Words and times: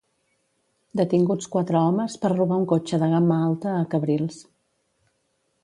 Detinguts 1.01 1.49
quatre 1.55 1.77
homes 1.89 2.15
per 2.23 2.31
robar 2.35 2.59
un 2.61 2.65
cotxe 2.73 3.01
de 3.03 3.11
gamma 3.13 3.39
alta 3.51 3.77
a 3.77 3.85
Cabrils. 3.95 4.41